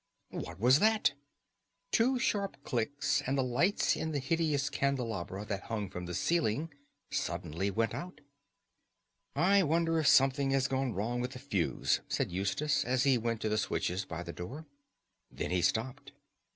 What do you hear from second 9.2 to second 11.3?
"I wonder if something has gone wrong